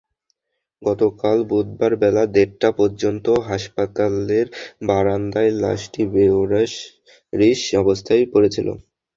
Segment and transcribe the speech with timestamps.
[0.81, 4.47] গতকাল বুধবার বেলা দেড়টা পর্যন্ত হাসপাতালের
[4.87, 8.67] বারান্দায় লাশটি বেওয়ারিশ অবস্থায় পড়ে ছিল।